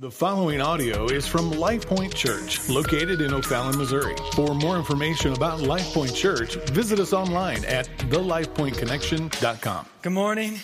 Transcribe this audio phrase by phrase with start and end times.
[0.00, 4.14] The following audio is from LifePoint Church, located in O'Fallon, Missouri.
[4.34, 9.86] For more information about LifePoint Church, visit us online at thelifepointconnection.com.
[10.02, 10.60] Good morning.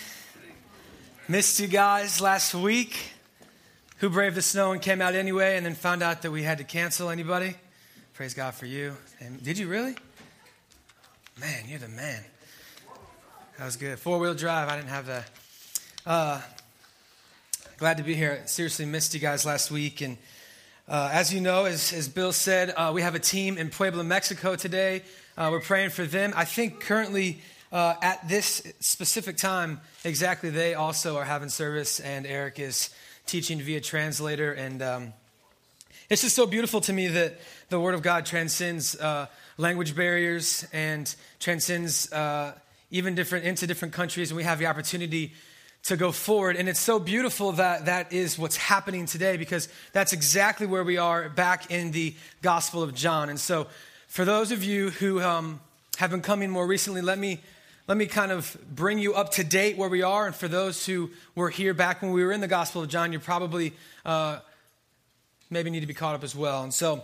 [1.27, 2.97] Missed you guys last week.
[3.97, 6.59] Who braved the snow and came out anyway and then found out that we had
[6.59, 7.11] to cancel?
[7.11, 7.57] Anybody?
[8.13, 8.97] Praise God for you.
[9.19, 9.97] And did you really?
[11.41, 12.23] Man, you're the man.
[13.59, 13.99] That was good.
[13.99, 14.69] Four wheel drive.
[14.69, 15.31] I didn't have that.
[16.07, 16.41] Uh,
[17.77, 18.41] glad to be here.
[18.47, 20.01] Seriously, missed you guys last week.
[20.01, 20.17] And
[20.89, 24.05] uh, as you know, as, as Bill said, uh, we have a team in Puebla,
[24.05, 25.03] Mexico today.
[25.37, 26.33] Uh, we're praying for them.
[26.37, 27.41] I think currently
[27.73, 32.91] uh, at this specific time, exactly, they also are having service, and Eric is
[33.27, 34.53] teaching via translator.
[34.53, 35.13] And um,
[36.09, 39.27] it's just so beautiful to me that the Word of God transcends uh,
[39.59, 42.53] language barriers and transcends uh,
[42.93, 45.33] even different into different countries, and we have the opportunity
[45.85, 46.57] to go forward.
[46.57, 50.97] And it's so beautiful that that is what's happening today because that's exactly where we
[50.97, 53.29] are back in the Gospel of John.
[53.29, 53.67] And so,
[54.09, 55.61] for those of you who um,
[55.99, 57.41] have been coming more recently, let me
[57.87, 60.27] let me kind of bring you up to date where we are.
[60.27, 63.13] And for those who were here back when we were in the Gospel of John,
[63.13, 63.75] you probably
[64.07, 64.39] uh,
[65.51, 66.63] maybe need to be caught up as well.
[66.63, 67.03] And so,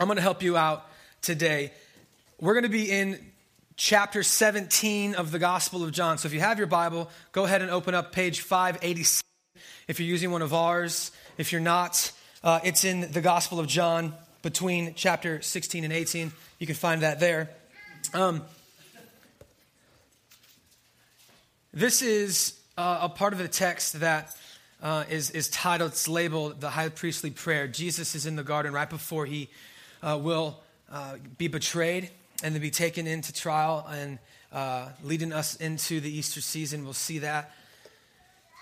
[0.00, 0.84] I'm going to help you out
[1.22, 1.72] today.
[2.40, 3.18] We're going to be in
[3.78, 6.18] chapter 17 of the Gospel of John.
[6.18, 9.22] So if you have your Bible, go ahead and open up page 586
[9.86, 11.12] if you're using one of ours.
[11.38, 12.10] If you're not,
[12.42, 16.32] uh, it's in the Gospel of John between chapter 16 and 18.
[16.58, 17.50] You can find that there.
[18.12, 18.42] Um,
[21.72, 24.36] this is uh, a part of the text that
[24.82, 27.68] uh, is is titled, it's labeled the high priestly prayer.
[27.68, 29.48] Jesus is in the garden right before he
[30.02, 32.10] uh, will uh, be betrayed
[32.42, 34.18] and then be taken into trial and
[34.52, 36.84] uh, leading us into the Easter season.
[36.84, 37.52] We'll see that.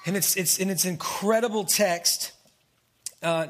[0.06, 2.32] And it's, it's, and it's incredible text
[3.22, 3.48] uh,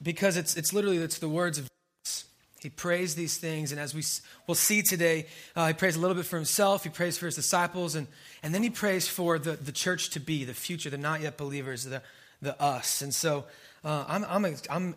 [0.00, 1.68] because it's, it's literally it's the words of
[2.04, 2.24] Jesus.
[2.60, 4.04] He prays these things, and as we
[4.46, 7.34] will see today, uh, he prays a little bit for himself, he prays for his
[7.34, 8.06] disciples, and,
[8.44, 11.36] and then he prays for the, the church to be, the future, the not yet
[11.36, 12.00] believers, the,
[12.40, 13.02] the us.
[13.02, 13.46] And so
[13.84, 14.94] uh, I'm, I'm, I'm,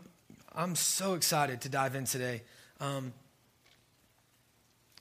[0.53, 2.43] I'm so excited to dive in today.
[2.79, 3.13] Um,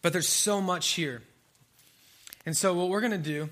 [0.04, 1.22] but there's so much here.
[2.44, 3.48] And so, what we're going to do,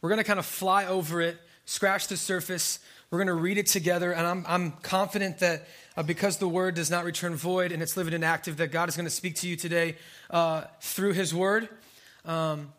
[0.00, 2.78] we're going to kind of fly over it, scratch the surface.
[3.10, 4.12] We're going to read it together.
[4.12, 5.66] And I'm, I'm confident that
[5.96, 8.88] uh, because the word does not return void and it's living and active, that God
[8.88, 9.96] is going to speak to you today
[10.30, 11.68] uh, through his word.
[12.24, 12.72] Um,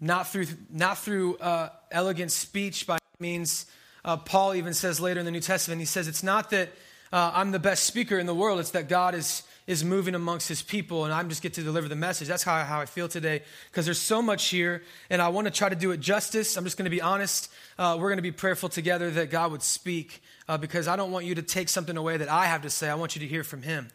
[0.00, 3.66] not through, not through uh, elegant speech by means.
[4.04, 6.68] Uh, Paul even says later in the New Testament, he says, It's not that
[7.12, 10.48] uh, I'm the best speaker in the world, it's that God is is moving amongst
[10.48, 12.26] his people, and I'm just get to deliver the message.
[12.26, 15.50] That's how, how I feel today, because there's so much here, and I want to
[15.50, 16.56] try to do it justice.
[16.56, 17.52] I'm just going to be honest.
[17.78, 21.12] Uh, we're going to be prayerful together that God would speak, uh, because I don't
[21.12, 22.88] want you to take something away that I have to say.
[22.88, 23.88] I want you to hear from him.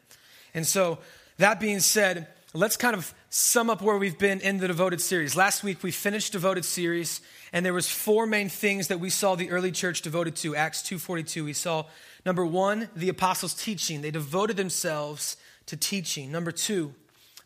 [0.54, 1.00] And so,
[1.40, 5.36] that being said, let's kind of sum up where we've been in the devoted series
[5.36, 7.20] last week we finished devoted series
[7.52, 10.84] and there was four main things that we saw the early church devoted to acts
[10.84, 11.84] 2.42 we saw
[12.28, 15.36] number one the apostles teaching they devoted themselves
[15.68, 16.32] to teaching.
[16.32, 16.94] Number two,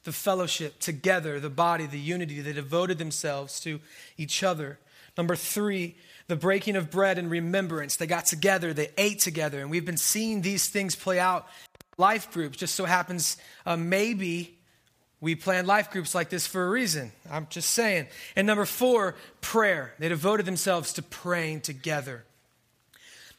[0.03, 2.41] the fellowship together, the body, the unity.
[2.41, 3.79] They devoted themselves to
[4.17, 4.79] each other.
[5.17, 5.95] Number three,
[6.27, 7.95] the breaking of bread and remembrance.
[7.95, 11.47] They got together, they ate together, and we've been seeing these things play out.
[11.97, 14.57] Life groups just so happens uh, maybe
[15.19, 17.11] we plan life groups like this for a reason.
[17.29, 18.07] I'm just saying.
[18.35, 19.94] And number four, prayer.
[19.97, 22.23] They devoted themselves to praying together.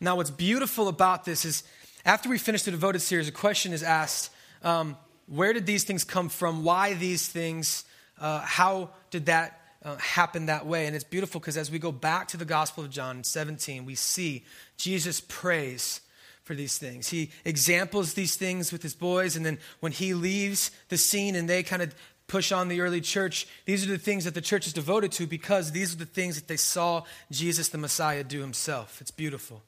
[0.01, 1.63] Now, what's beautiful about this is
[2.05, 4.31] after we finish the devoted series, a question is asked
[4.63, 4.97] um,
[5.27, 6.65] where did these things come from?
[6.65, 7.85] Why these things?
[8.19, 10.87] Uh, how did that uh, happen that way?
[10.87, 13.95] And it's beautiful because as we go back to the Gospel of John 17, we
[13.95, 14.45] see
[14.77, 16.01] Jesus prays
[16.45, 17.09] for these things.
[17.09, 21.49] He examples these things with his boys, and then when he leaves the scene and
[21.49, 21.95] they kind of
[22.27, 25.27] push on the early church, these are the things that the church is devoted to
[25.27, 29.01] because these are the things that they saw Jesus the Messiah do himself.
[29.01, 29.63] It's beautiful.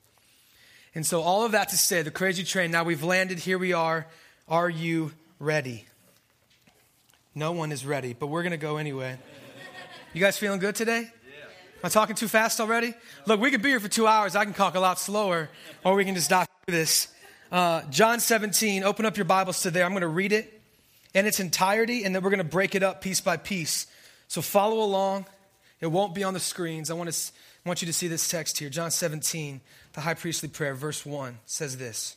[0.95, 3.73] And so, all of that to say, the crazy train, now we've landed, here we
[3.73, 4.07] are.
[4.51, 5.85] Are you ready?
[7.37, 9.17] No one is ready, but we're going to go anyway.
[10.13, 11.03] You guys feeling good today?
[11.03, 12.93] Am I talking too fast already?
[13.27, 14.35] Look, we could be here for two hours.
[14.35, 15.51] I can talk a lot slower,
[15.85, 17.15] or we can just dive through this.
[17.53, 19.85] Uh, John 17, open up your Bibles to there.
[19.85, 20.61] I'm going to read it
[21.15, 23.87] in its entirety, and then we're going to break it up piece by piece.
[24.27, 25.27] So follow along.
[25.81, 26.91] It won't be on the screens.
[26.91, 27.33] I want, to,
[27.65, 28.69] I want you to see this text here.
[28.69, 29.61] John 17,
[29.93, 32.17] the high priestly prayer, verse 1 says this.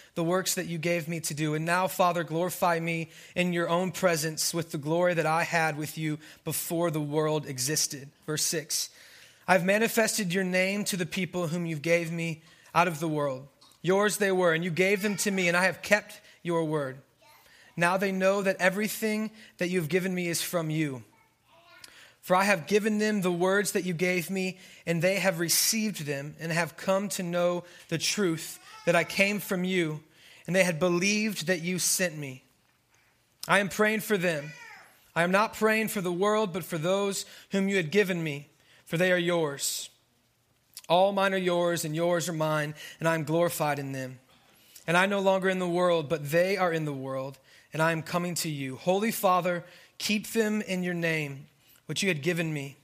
[0.15, 1.53] the works that you gave me to do.
[1.53, 5.77] And now, Father, glorify me in your own presence with the glory that I had
[5.77, 8.09] with you before the world existed.
[8.25, 8.89] Verse 6
[9.47, 12.41] I've manifested your name to the people whom you gave me
[12.73, 13.47] out of the world.
[13.81, 16.97] Yours they were, and you gave them to me, and I have kept your word.
[17.75, 21.03] Now they know that everything that you have given me is from you.
[22.21, 26.05] For I have given them the words that you gave me, and they have received
[26.05, 30.03] them, and have come to know the truth that I came from you,
[30.45, 32.43] and they had believed that you sent me.
[33.47, 34.51] I am praying for them.
[35.15, 38.49] I am not praying for the world, but for those whom you had given me,
[38.85, 39.89] for they are yours.
[40.87, 44.19] All mine are yours, and yours are mine, and I am glorified in them.
[44.85, 47.39] And I no longer in the world, but they are in the world,
[47.73, 48.75] and I am coming to you.
[48.75, 49.63] Holy Father,
[49.97, 51.47] keep them in your name,
[51.91, 52.77] which you had given me,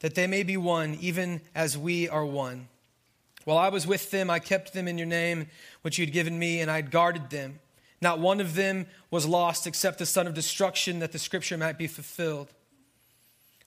[0.00, 2.66] that they may be one, even as we are one.
[3.44, 5.46] While I was with them, I kept them in your name,
[5.82, 7.60] which you had given me, and I had guarded them.
[8.00, 11.78] Not one of them was lost except the son of destruction, that the scripture might
[11.78, 12.48] be fulfilled.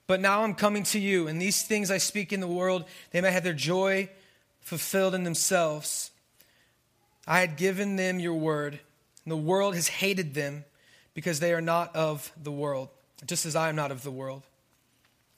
[0.06, 3.22] But now I'm coming to you, and these things I speak in the world, they
[3.22, 4.10] may have their joy
[4.60, 6.10] fulfilled in themselves.
[7.26, 8.78] I had given them your word,
[9.24, 10.66] and the world has hated them
[11.14, 12.90] because they are not of the world,
[13.24, 14.42] just as I am not of the world.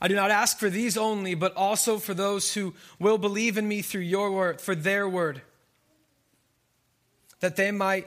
[0.00, 3.68] I do not ask for these only, but also for those who will believe in
[3.68, 5.42] me through your word, for their word
[7.40, 8.06] that they might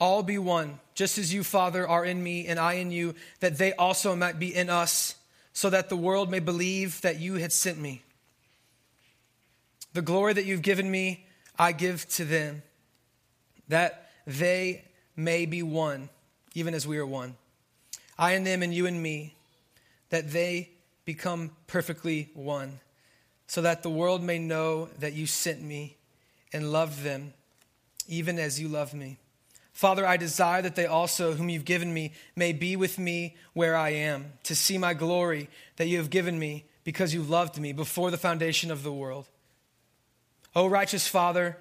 [0.00, 3.58] all be one, just as you, Father, are in me and I in you, that
[3.58, 5.16] they also might be in us,
[5.52, 8.02] so that the world may believe that you had sent me.
[9.94, 11.26] The glory that you've given me,
[11.58, 12.62] I give to them,
[13.68, 14.84] that they
[15.16, 16.10] may be one,
[16.54, 17.34] even as we are one.
[18.16, 19.34] I and them and you and me,
[20.10, 20.70] that they
[21.08, 22.80] become perfectly one,
[23.46, 25.96] so that the world may know that you sent me
[26.52, 27.32] and loved them
[28.08, 29.16] even as you love me.
[29.72, 33.74] Father, I desire that they also, whom you've given me, may be with me where
[33.74, 37.72] I am, to see my glory that you have given me because you loved me
[37.72, 39.24] before the foundation of the world.
[40.54, 41.56] O righteous Father,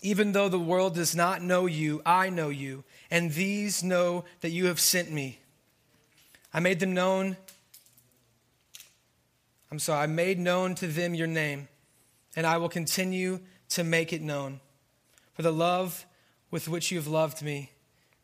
[0.00, 4.52] even though the world does not know you, I know you, and these know that
[4.52, 5.40] you have sent me.
[6.54, 7.36] I made them known.
[9.70, 11.68] I'm sorry, I made known to them your name,
[12.34, 13.40] and I will continue
[13.70, 14.60] to make it known
[15.34, 16.06] for the love
[16.50, 17.70] with which you have loved me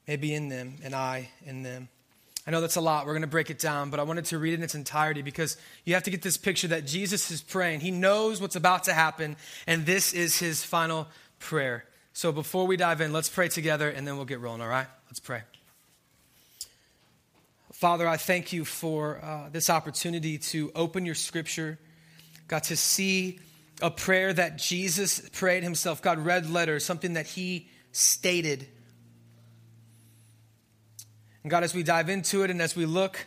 [0.07, 1.89] may be in them, and I in them.
[2.47, 3.07] I know that's a lot.
[3.07, 5.23] We're going to break it down, but I wanted to read it in its entirety
[5.23, 7.81] because you have to get this picture that Jesus is praying.
[7.81, 9.37] He knows what's about to happen,
[9.67, 11.07] and this is his final
[11.39, 11.85] prayer.
[12.13, 14.87] So before we dive in, let's pray together and then we'll get rolling, all right?
[15.09, 15.43] Let's pray.
[17.83, 21.81] Father, I thank you for uh, this opportunity to open your scripture,
[22.47, 23.41] got to see
[23.81, 26.01] a prayer that Jesus prayed himself.
[26.01, 28.69] God red letters, something that he stated.
[31.43, 33.27] And God, as we dive into it and as we look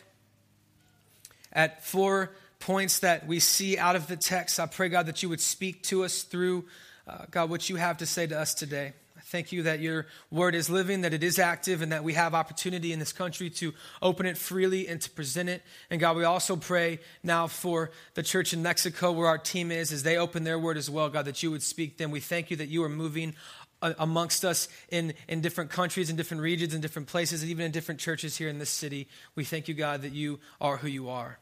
[1.52, 5.28] at four points that we see out of the text, I pray, God, that you
[5.28, 6.64] would speak to us through,
[7.06, 8.94] uh, God, what you have to say to us today.
[9.28, 12.32] Thank you that your word is living, that it is active, and that we have
[12.32, 15.62] opportunity in this country to open it freely and to present it.
[15.90, 19.90] And God, we also pray now for the church in Mexico where our team is
[19.90, 22.12] as they open their word as well, God, that you would speak them.
[22.12, 23.34] We thank you that you are moving
[23.82, 27.66] uh, amongst us in, in different countries, in different regions, in different places, and even
[27.66, 29.08] in different churches here in this city.
[29.34, 31.36] We thank you, God, that you are who you are.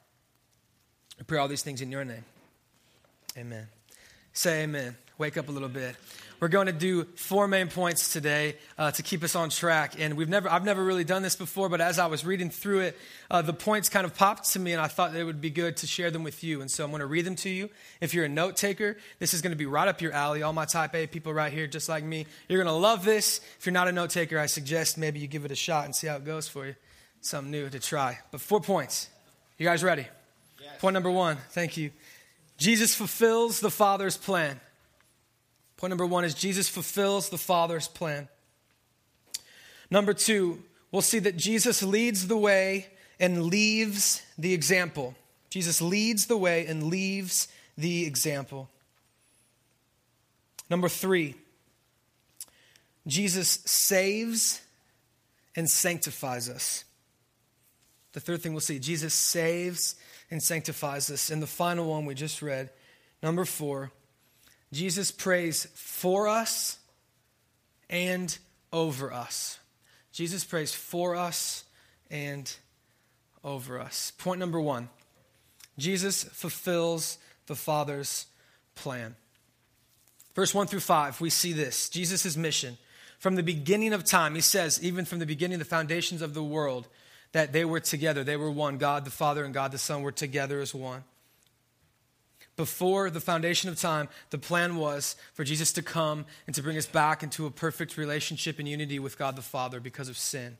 [1.20, 2.24] I pray all these things in your name.
[3.36, 3.68] Amen.
[4.32, 4.96] Say amen.
[5.18, 5.96] Wake up a little bit.
[6.44, 9.94] We're going to do four main points today uh, to keep us on track.
[9.98, 12.80] And we've never, I've never really done this before, but as I was reading through
[12.80, 12.98] it,
[13.30, 15.78] uh, the points kind of popped to me, and I thought it would be good
[15.78, 16.60] to share them with you.
[16.60, 17.70] And so I'm going to read them to you.
[18.02, 20.42] If you're a note taker, this is going to be right up your alley.
[20.42, 23.40] All my type A people right here, just like me, you're going to love this.
[23.58, 25.96] If you're not a note taker, I suggest maybe you give it a shot and
[25.96, 26.74] see how it goes for you.
[27.22, 28.18] Something new to try.
[28.30, 29.08] But four points.
[29.56, 30.06] You guys ready?
[30.62, 30.78] Yes.
[30.78, 31.38] Point number one.
[31.52, 31.90] Thank you.
[32.58, 34.60] Jesus fulfills the Father's plan.
[35.84, 38.26] Point number one is Jesus fulfills the Father's plan.
[39.90, 42.86] Number two, we'll see that Jesus leads the way
[43.20, 45.14] and leaves the example.
[45.50, 48.70] Jesus leads the way and leaves the example.
[50.70, 51.34] Number three,
[53.06, 54.62] Jesus saves
[55.54, 56.84] and sanctifies us.
[58.14, 59.96] The third thing we'll see Jesus saves
[60.30, 61.28] and sanctifies us.
[61.28, 62.70] And the final one we just read,
[63.22, 63.92] number four,
[64.74, 66.78] Jesus prays for us
[67.88, 68.36] and
[68.72, 69.60] over us.
[70.10, 71.64] Jesus prays for us
[72.10, 72.52] and
[73.44, 74.12] over us.
[74.18, 74.88] Point number one
[75.78, 78.26] Jesus fulfills the Father's
[78.74, 79.14] plan.
[80.34, 82.76] Verse 1 through 5, we see this Jesus' mission.
[83.20, 86.42] From the beginning of time, he says, even from the beginning the foundations of the
[86.42, 86.88] world,
[87.30, 88.24] that they were together.
[88.24, 88.78] They were one.
[88.78, 91.04] God the Father and God the Son were together as one.
[92.56, 96.76] Before the foundation of time, the plan was for Jesus to come and to bring
[96.76, 100.56] us back into a perfect relationship and unity with God the Father because of sin.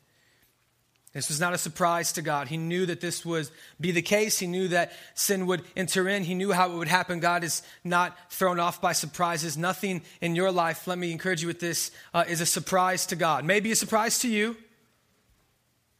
[1.13, 2.49] This was not a surprise to God.
[2.49, 3.49] He knew that this would
[3.81, 4.41] be the case.
[4.41, 6.25] He knew that sin would enter in.
[6.25, 7.21] He knew how it would happen.
[7.21, 9.57] God is not thrown off by surprises.
[9.57, 13.17] Nothing in your life, let me encourage you with this, uh, is a surprise to
[13.17, 13.45] God.
[13.45, 14.57] Maybe a surprise to you,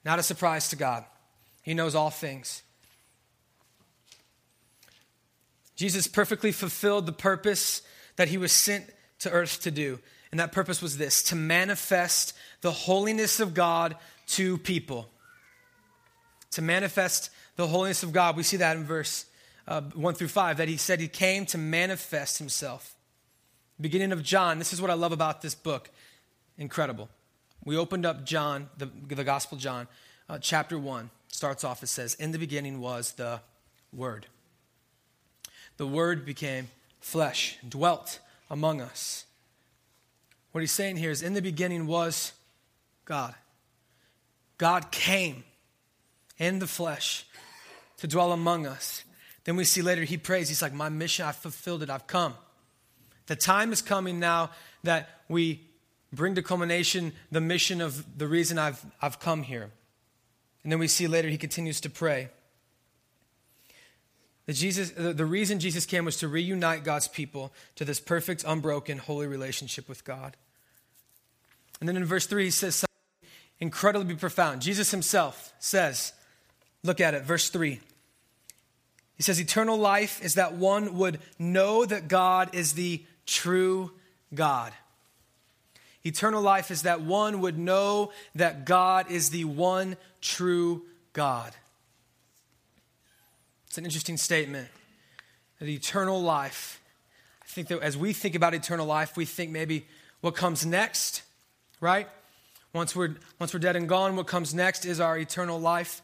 [0.05, 1.05] not a surprise to God.
[1.63, 2.65] He knows all things.
[5.77, 7.83] Jesus perfectly fulfilled the purpose
[8.17, 8.87] that he was sent
[9.21, 9.99] to earth to do.
[10.31, 13.97] And that purpose was this to manifest the holiness of God
[14.29, 15.09] to people.
[16.53, 18.37] To manifest the holiness of God.
[18.37, 19.27] We see that in verse
[19.67, 22.95] uh, 1 through 5, that he said he came to manifest himself.
[23.81, 25.91] Beginning of John, this is what I love about this book.
[26.59, 27.09] Incredible.
[27.65, 29.89] We opened up John, the, the Gospel John,
[30.29, 31.11] uh, chapter 1.
[31.29, 33.41] Starts off, it says, In the beginning was the
[33.93, 34.27] Word.
[35.77, 36.69] The Word became
[37.01, 39.25] flesh, dwelt among us.
[40.53, 42.33] What he's saying here is, In the beginning was
[43.05, 43.35] God.
[44.57, 45.45] God came
[46.39, 47.27] in the flesh
[47.99, 49.05] to dwell among us.
[49.45, 52.35] Then we see later he prays, He's like, My mission, I've fulfilled it, I've come.
[53.27, 54.51] The time is coming now
[54.83, 55.67] that we
[56.13, 59.71] bring to culmination the mission of the reason I've, I've come here.
[60.63, 62.29] And then we see later he continues to pray.
[64.47, 68.99] That Jesus, the reason Jesus came was to reunite God's people to this perfect, unbroken,
[68.99, 70.37] holy relationship with God.
[71.81, 74.61] And then in verse 3, he says something incredibly profound.
[74.61, 76.13] Jesus himself says,
[76.83, 77.81] look at it, verse 3.
[79.17, 83.93] He says, Eternal life is that one would know that God is the true
[84.35, 84.73] God.
[86.05, 90.83] Eternal life is that one would know that God is the one true
[91.13, 91.55] God.
[93.75, 94.69] It's an interesting statement.
[95.61, 96.81] Eternal life.
[97.43, 99.85] I think that as we think about eternal life, we think maybe
[100.21, 101.23] what comes next,
[101.81, 102.07] right?
[102.73, 106.03] Once we're, once we're dead and gone, what comes next is our eternal life.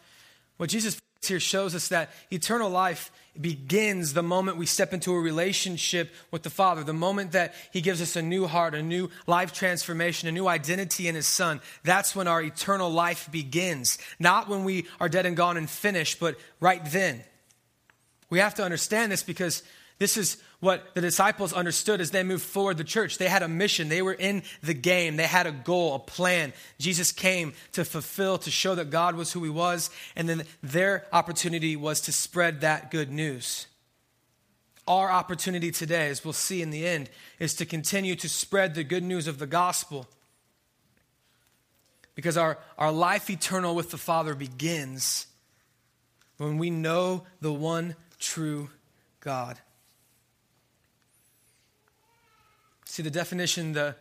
[0.57, 5.21] What Jesus here shows us that eternal life begins the moment we step into a
[5.21, 9.11] relationship with the Father, the moment that He gives us a new heart, a new
[9.29, 11.61] life transformation, a new identity in His Son.
[11.85, 13.97] That's when our eternal life begins.
[14.19, 17.23] Not when we are dead and gone and finished, but right then.
[18.31, 19.63] We have to understand this because
[19.99, 23.19] this is what the disciples understood as they moved forward the church.
[23.19, 26.55] They had a mission, they were in the game, they had a goal, a plan.
[26.79, 31.05] Jesus came to fulfill, to show that God was who he was, and then their
[31.13, 33.67] opportunity was to spread that good news.
[34.89, 38.85] Our opportunity today, as we'll see in the end, is to continue to spread the
[38.85, 40.09] good news of the gospel.
[42.15, 45.27] Because our, our life eternal with the Father begins
[46.39, 48.71] when we know the one true
[49.21, 49.59] God.
[52.85, 53.97] See, the definition, the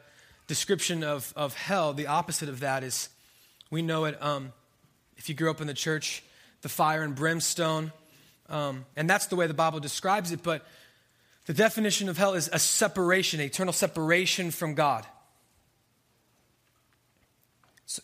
[0.48, 3.10] description of, of hell, the opposite of that is
[3.72, 4.52] we know it, um,
[5.18, 6.24] if you grew up in the church,
[6.62, 7.92] the fire and brimstone.
[8.50, 10.66] Um, and that's the way the Bible describes it, but
[11.46, 15.06] the definition of hell is a separation, eternal separation from God.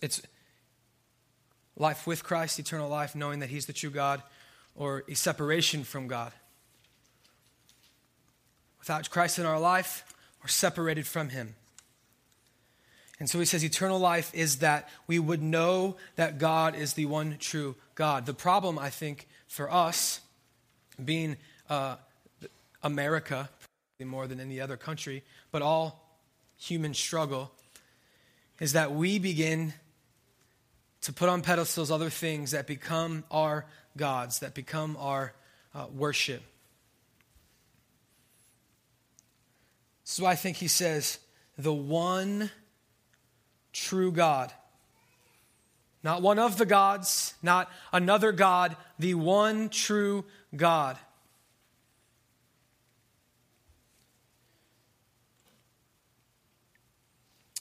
[0.02, 0.22] It's
[1.78, 4.24] life with Christ, eternal life, knowing that He's the true God,
[4.76, 6.32] or a separation from God.
[8.80, 10.06] Without Christ in our life,
[10.44, 11.56] we're separated from Him.
[13.20, 17.06] And so he says, eternal life is that we would know that God is the
[17.06, 18.26] one true God.
[18.26, 20.20] The problem, I think, for us,
[21.04, 21.38] being
[21.70, 21.96] uh,
[22.84, 23.50] America,
[24.04, 26.20] more than any other country, but all
[26.58, 27.52] human struggle,
[28.60, 29.74] is that we begin
[31.06, 35.34] to put on pedestals other things that become our gods, that become our
[35.76, 36.42] uh, worship.
[40.04, 41.20] This is why I think he says,
[41.60, 42.50] the one
[43.72, 44.52] true God.
[46.04, 50.98] Not one of the gods, not another God, the one true God.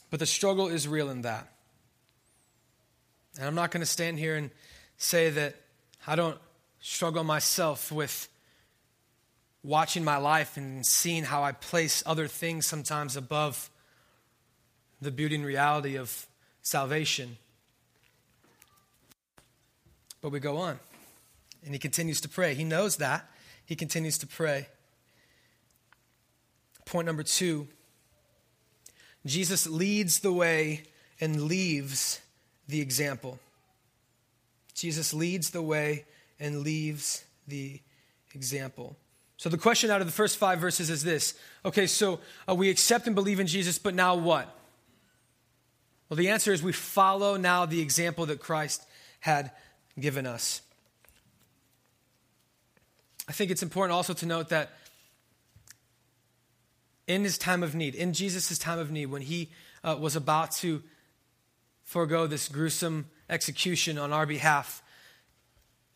[0.09, 1.54] But the struggle is real in that.
[3.37, 4.49] And I'm not going to stand here and
[4.97, 5.55] say that
[6.07, 6.37] I don't
[6.79, 8.29] struggle myself with
[9.63, 13.69] watching my life and seeing how I place other things sometimes above
[15.01, 16.27] the beauty and reality of
[16.61, 17.37] salvation.
[20.21, 20.79] But we go on.
[21.63, 22.53] And he continues to pray.
[22.53, 23.29] He knows that.
[23.65, 24.67] He continues to pray.
[26.85, 27.67] Point number two
[29.25, 30.83] Jesus leads the way
[31.19, 32.21] and leaves
[32.67, 33.39] the example.
[34.73, 36.05] Jesus leads the way
[36.39, 37.79] and leaves the
[38.33, 38.95] example.
[39.37, 42.19] So, the question out of the first five verses is this okay, so
[42.49, 44.53] uh, we accept and believe in Jesus, but now what?
[46.09, 48.85] Well, the answer is we follow now the example that Christ
[49.19, 49.51] had
[49.99, 50.61] given us.
[53.27, 54.71] I think it's important also to note that
[57.07, 59.49] in his time of need, in Jesus' time of need, when he
[59.83, 60.83] uh, was about to
[61.85, 64.83] forego this gruesome execution on our behalf,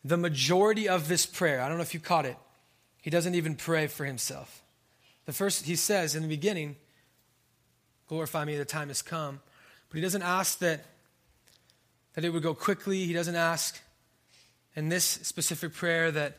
[0.02, 2.36] the majority of this prayer, I don't know if you caught it,
[3.02, 4.62] he doesn't even pray for himself.
[5.26, 6.76] The first, he says in the beginning,
[8.08, 9.40] Glorify me, the time has come.
[9.88, 10.84] But he doesn't ask that,
[12.14, 13.06] that it would go quickly.
[13.06, 13.80] He doesn't ask
[14.74, 16.38] in this specific prayer that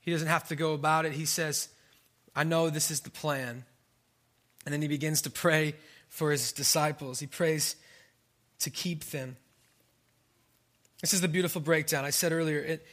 [0.00, 1.12] he doesn't have to go about it.
[1.14, 1.68] He says,
[2.36, 3.64] I know this is the plan.
[4.64, 5.74] And then he begins to pray
[6.14, 7.18] for his disciples.
[7.18, 7.74] He prays
[8.60, 9.36] to keep them.
[11.00, 12.04] This is the beautiful breakdown.
[12.04, 12.86] I said earlier, it,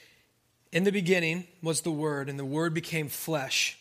[0.72, 3.78] in the beginning was the Word, and the Word became flesh.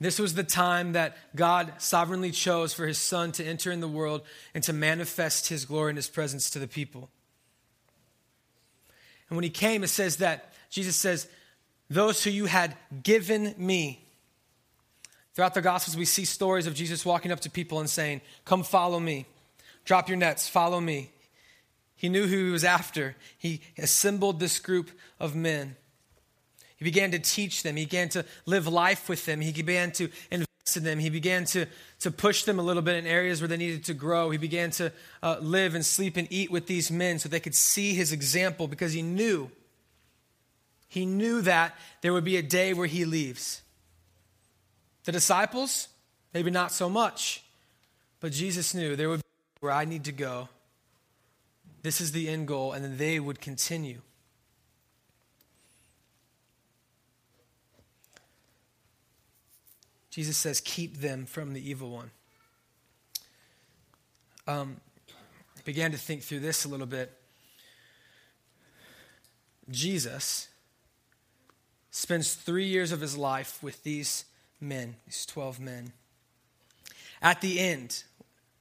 [0.00, 3.88] This was the time that God sovereignly chose for his Son to enter in the
[3.88, 4.22] world
[4.54, 7.10] and to manifest his glory and his presence to the people.
[9.28, 11.28] And when he came, it says that Jesus says,
[11.90, 14.03] Those who you had given me.
[15.34, 18.62] Throughout the Gospels, we see stories of Jesus walking up to people and saying, Come
[18.62, 19.26] follow me.
[19.84, 21.10] Drop your nets, follow me.
[21.96, 23.16] He knew who he was after.
[23.36, 25.76] He assembled this group of men.
[26.76, 27.76] He began to teach them.
[27.76, 29.40] He began to live life with them.
[29.40, 30.98] He began to invest in them.
[30.98, 31.66] He began to,
[32.00, 34.30] to push them a little bit in areas where they needed to grow.
[34.30, 34.92] He began to
[35.22, 38.68] uh, live and sleep and eat with these men so they could see his example
[38.68, 39.50] because he knew,
[40.88, 43.62] he knew that there would be a day where he leaves.
[45.04, 45.88] The disciples,
[46.32, 47.44] maybe not so much,
[48.20, 50.48] but Jesus knew there would be where I need to go.
[51.82, 54.00] This is the end goal, and then they would continue.
[60.10, 62.10] Jesus says, Keep them from the evil one.
[64.46, 64.76] Um,
[65.64, 67.12] began to think through this a little bit.
[69.70, 70.48] Jesus
[71.90, 74.24] spends three years of his life with these
[74.64, 75.92] men, these 12 men.
[77.22, 78.04] At the end,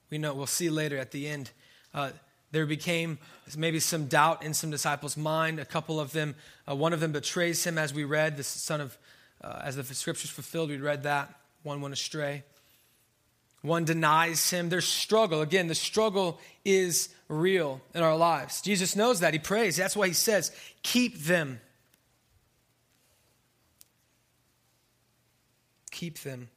[0.09, 1.51] we know, we'll see later at the end,
[1.93, 2.11] uh,
[2.51, 3.17] there became
[3.57, 5.59] maybe some doubt in some disciples' mind.
[5.59, 6.35] A couple of them,
[6.69, 8.97] uh, one of them betrays him, as we read, the son of,
[9.43, 12.43] uh, as the scriptures fulfilled, we read that one went astray.
[13.61, 14.69] One denies him.
[14.69, 15.41] There's struggle.
[15.41, 18.61] Again, the struggle is real in our lives.
[18.61, 19.33] Jesus knows that.
[19.33, 19.77] He prays.
[19.77, 20.51] That's why he says,
[20.83, 21.61] Keep them.
[25.93, 26.49] Keep them.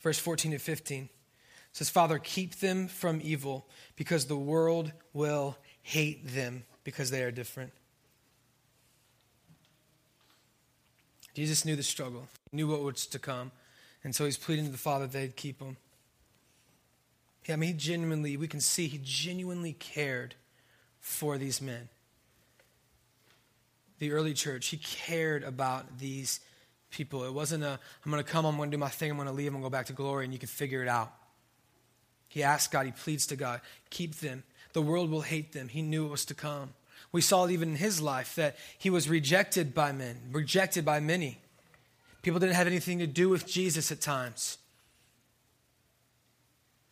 [0.00, 1.08] Verse 14 to 15
[1.72, 7.32] says, Father, keep them from evil because the world will hate them because they are
[7.32, 7.72] different.
[11.34, 13.50] Jesus knew the struggle, knew what was to come.
[14.04, 15.76] And so he's pleading to the Father that they'd keep him.
[17.46, 20.36] Yeah, I mean, he genuinely, we can see he genuinely cared
[21.00, 21.88] for these men.
[24.02, 26.40] The early church, he cared about these
[26.90, 27.22] people.
[27.22, 29.28] It wasn't a, I'm going to come, I'm going to do my thing, I'm going
[29.28, 31.12] to leave, I'm going to go back to glory, and you can figure it out.
[32.26, 33.60] He asks God, he pleads to God,
[33.90, 34.42] keep them.
[34.72, 35.68] The world will hate them.
[35.68, 36.70] He knew it was to come.
[37.12, 40.98] We saw it even in his life that he was rejected by men, rejected by
[40.98, 41.38] many.
[42.22, 44.58] People didn't have anything to do with Jesus at times.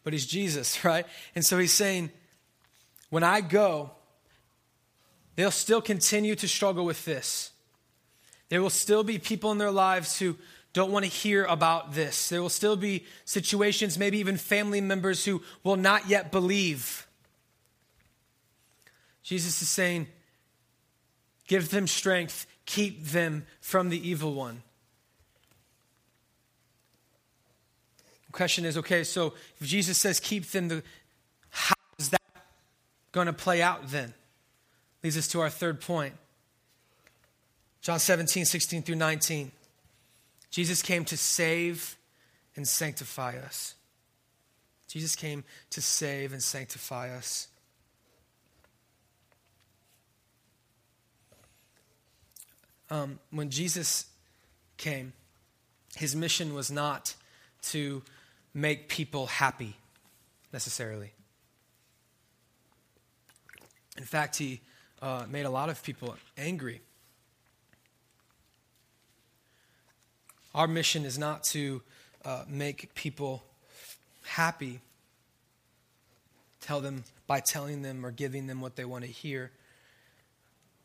[0.04, 1.06] But he's Jesus, right?
[1.34, 2.12] And so he's saying,
[3.08, 3.90] when I go,
[5.36, 7.50] they'll still continue to struggle with this.
[8.48, 10.36] There will still be people in their lives who
[10.72, 12.28] don't want to hear about this.
[12.28, 17.06] There will still be situations, maybe even family members who will not yet believe.
[19.22, 20.06] Jesus is saying,
[21.48, 24.62] Give them strength, keep them from the evil one.
[28.26, 30.82] The question is okay, so if Jesus says keep them, the,
[31.48, 32.22] how is that
[33.10, 34.14] going to play out then?
[35.02, 36.14] Leads us to our third point.
[37.80, 39.52] John 17, 16 through 19.
[40.50, 41.96] Jesus came to save
[42.56, 43.74] and sanctify us.
[44.88, 47.48] Jesus came to save and sanctify us.
[52.90, 54.06] Um, when Jesus
[54.76, 55.12] came,
[55.96, 57.14] his mission was not
[57.62, 58.02] to
[58.52, 59.76] make people happy
[60.52, 61.12] necessarily.
[63.96, 64.60] In fact, he
[65.02, 66.80] uh, made a lot of people angry.
[70.54, 71.82] Our mission is not to
[72.24, 73.42] uh, make people
[74.24, 74.80] happy,
[76.60, 79.52] tell them by telling them or giving them what they want to hear,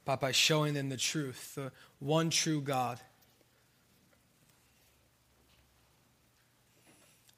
[0.06, 3.00] but by showing them the truth, the one true God.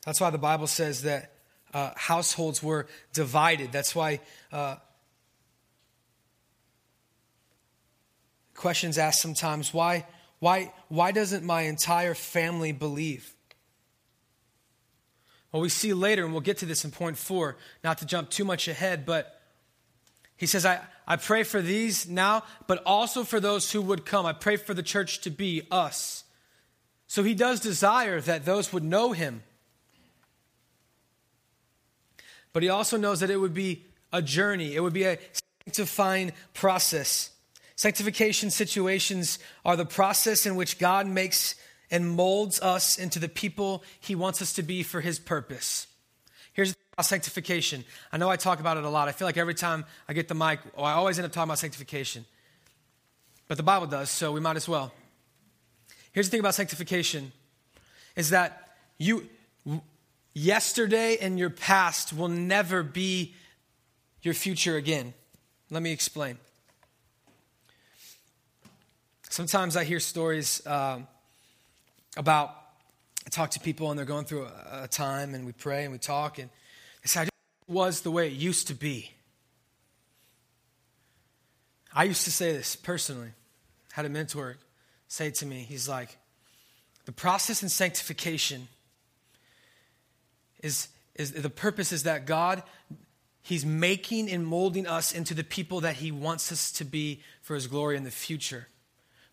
[0.05, 1.33] That's why the Bible says that
[1.73, 3.71] uh, households were divided.
[3.71, 4.19] That's why
[4.51, 4.75] uh,
[8.57, 10.05] questions asked sometimes why,
[10.39, 13.33] why, why doesn't my entire family believe?
[15.51, 18.29] Well, we see later, and we'll get to this in point four, not to jump
[18.29, 19.39] too much ahead, but
[20.35, 24.25] he says, I, I pray for these now, but also for those who would come.
[24.25, 26.25] I pray for the church to be us.
[27.07, 29.43] So he does desire that those would know him.
[32.53, 35.17] But he also knows that it would be a journey, it would be a
[35.65, 37.31] sanctifying process.
[37.77, 41.53] Sanctification situations are the process in which God makes
[41.91, 45.85] and molds us into the people he wants us to be for his purpose.
[46.53, 47.85] Here's about sanctification.
[48.11, 49.07] I know I talk about it a lot.
[49.07, 51.49] I feel like every time I get the mic, oh, I always end up talking
[51.49, 52.25] about sanctification.
[53.47, 54.91] But the Bible does, so we might as well.
[56.13, 57.31] Here's the thing about sanctification
[58.15, 59.29] is that you
[60.33, 63.35] yesterday and your past will never be
[64.23, 65.13] your future again.
[65.69, 66.39] Let me explain.
[69.29, 70.99] Sometimes I hear stories uh,
[72.15, 72.55] about
[73.25, 75.91] I talk to people and they're going through a, a time and we pray and
[75.91, 76.49] we talk and
[77.03, 77.27] they say, I
[77.67, 79.11] was the way it used to be.
[81.93, 83.31] I used to say this personally.
[83.91, 84.57] Had a mentor
[85.07, 86.17] say to me, he's like,
[87.05, 88.67] the process in sanctification
[90.61, 92.63] is, is the purpose is that God,
[93.41, 97.55] He's making and molding us into the people that He wants us to be for
[97.55, 98.67] His glory in the future.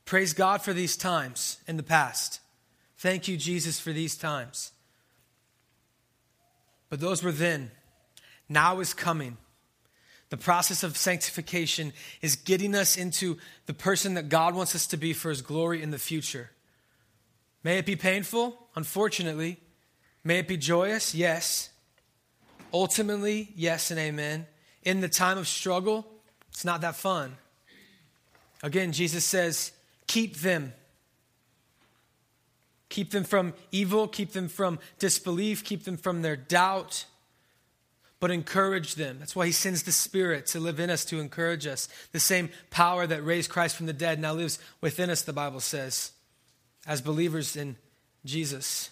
[0.05, 2.41] Praise God for these times in the past.
[2.99, 4.73] Thank you, Jesus, for these times.
[6.91, 7.71] But those were then.
[8.49, 9.39] Now is coming.
[10.31, 14.97] The process of sanctification is getting us into the person that God wants us to
[14.97, 16.51] be for his glory in the future.
[17.63, 18.59] May it be painful?
[18.75, 19.59] Unfortunately.
[20.23, 21.15] May it be joyous?
[21.15, 21.71] Yes.
[22.73, 24.47] Ultimately, yes and amen.
[24.83, 26.07] In the time of struggle,
[26.51, 27.37] it's not that fun.
[28.63, 29.73] Again, Jesus says,
[30.07, 30.73] keep them
[32.95, 37.07] Keep them from evil, keep them from disbelief, keep them from their doubt,
[38.21, 39.17] but encourage them.
[39.19, 41.89] That's why he sends the Spirit to live in us to encourage us.
[42.13, 45.59] The same power that raised Christ from the dead now lives within us, the Bible
[45.59, 46.13] says,
[46.87, 47.75] as believers in
[48.25, 48.91] Jesus.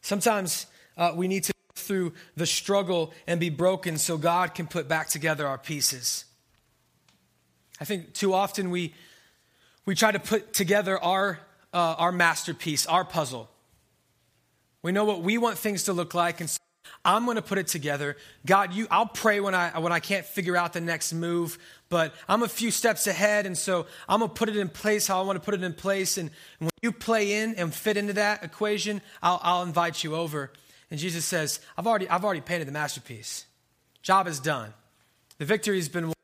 [0.00, 0.66] Sometimes
[0.96, 4.88] uh, we need to go through the struggle and be broken so God can put
[4.88, 6.24] back together our pieces.
[7.80, 8.94] I think too often we,
[9.86, 11.40] we try to put together our
[11.72, 13.48] uh, our masterpiece, our puzzle.
[14.82, 16.58] We know what we want things to look like, and so
[17.04, 18.16] I'm going to put it together.
[18.44, 22.14] God, you, I'll pray when I when I can't figure out the next move, but
[22.28, 25.24] I'm a few steps ahead, and so I'm gonna put it in place how I
[25.24, 26.18] want to put it in place.
[26.18, 30.50] And when you play in and fit into that equation, I'll, I'll invite you over.
[30.90, 33.46] And Jesus says, I've already I've already painted the masterpiece.
[34.02, 34.72] Job is done.
[35.38, 36.14] The victory's been won.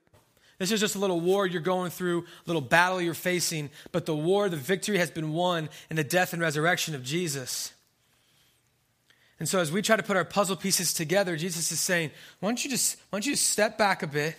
[0.59, 4.07] This is just a little war you're going through, a little battle you're facing, but
[4.07, 7.73] the war, the victory has been won in the death and resurrection of Jesus.
[9.39, 12.49] And so as we try to put our puzzle pieces together, Jesus is saying, why
[12.49, 14.35] don't you just, why don't you just step back a bit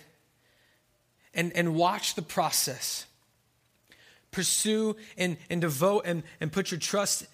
[1.34, 3.06] and, and watch the process?
[4.32, 7.26] Pursue and, and devote and, and put your trust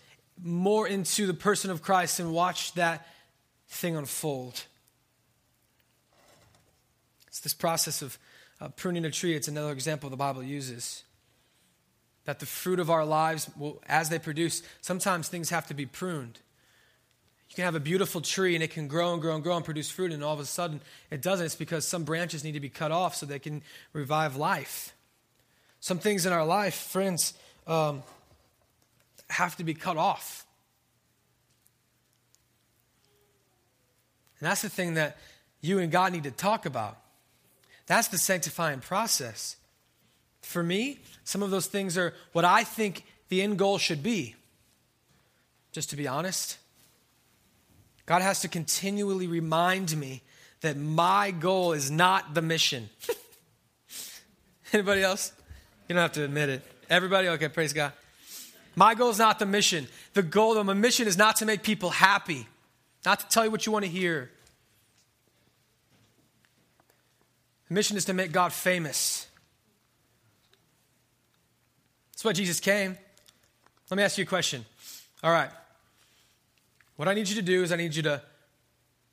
[0.43, 3.09] more into the person of Christ and watch that
[3.69, 4.63] thing unfold.
[7.29, 8.19] It's this process of
[8.61, 11.05] uh, pruning a tree, it's another example the Bible uses.
[12.25, 15.87] That the fruit of our lives, will, as they produce, sometimes things have to be
[15.87, 16.39] pruned.
[17.51, 19.65] You can have a beautiful tree and it can grow and grow and grow and
[19.65, 21.47] produce fruit, and all of a sudden it doesn't.
[21.47, 23.63] It's because some branches need to be cut off so they can
[23.93, 24.95] revive life.
[25.81, 27.35] Some things in our life, friends,
[27.67, 28.03] um,
[29.29, 30.47] have to be cut off.
[34.41, 35.19] And that's the thing that
[35.61, 36.99] you and God need to talk about.
[37.87, 39.57] That's the sanctifying process.
[40.43, 44.35] For me, some of those things are what I think the end goal should be.
[45.73, 46.59] Just to be honest,
[48.07, 50.23] God has to continually remind me
[50.61, 52.89] that my goal is not the mission.
[54.73, 55.33] Anybody else?
[55.89, 56.63] You don't have to admit it.
[56.89, 57.29] Everybody?
[57.29, 57.93] Okay, praise God.
[58.77, 59.87] My goal is not the mission.
[60.15, 62.47] The goal of my mission is not to make people happy,
[63.05, 64.31] not to tell you what you want to hear.
[67.64, 69.27] The mission is to make God famous.
[72.13, 72.97] That's why Jesus came.
[73.91, 74.65] Let me ask you a question.
[75.23, 75.51] All right.
[76.97, 78.23] What I need you to do is I need you to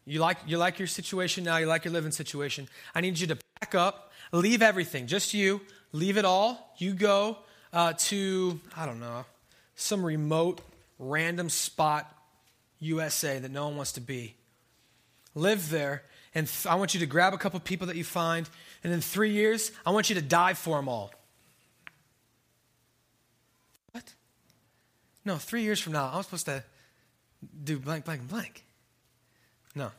[0.06, 2.68] you like you like your situation now, you like your living situation.
[2.96, 6.74] I need you to pack up, leave everything, just you, leave it all.
[6.78, 7.38] You go
[7.74, 9.26] uh, to I don't know
[9.76, 10.62] some remote,
[11.00, 12.12] random spot,
[12.80, 14.36] USA that no one wants to be.
[15.34, 18.50] Live there, and th- I want you to grab a couple people that you find,
[18.84, 21.14] and in three years, I want you to die for them all.
[23.92, 24.14] What?
[25.26, 26.64] No, three years from now, I'm supposed to
[27.64, 28.64] do blank, blank, blank.
[29.76, 29.92] No.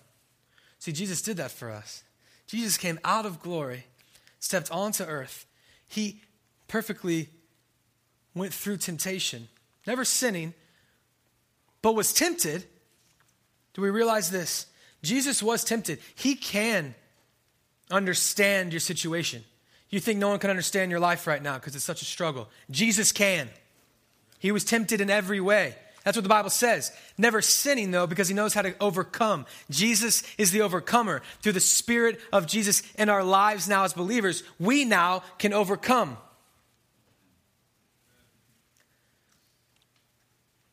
[0.79, 2.03] See, Jesus did that for us.
[2.47, 3.87] Jesus came out of glory,
[4.41, 5.47] stepped onto earth.
[5.87, 6.21] He
[6.69, 7.29] perfectly
[8.35, 9.49] went through temptation,
[9.87, 10.55] never sinning,
[11.83, 12.65] but was tempted.
[13.75, 14.67] Do we realize this?
[15.03, 15.99] Jesus was tempted.
[16.15, 16.95] He can
[17.91, 19.45] understand your situation.
[19.91, 22.49] You think no one can understand your life right now because it's such a struggle.
[22.71, 23.49] Jesus can.
[24.39, 25.75] He was tempted in every way.
[26.05, 26.91] That's what the Bible says.
[27.17, 29.47] Never sinning, though, because he knows how to overcome.
[29.71, 31.23] Jesus is the overcomer.
[31.43, 36.17] Through the Spirit of Jesus in our lives now as believers, we now can overcome.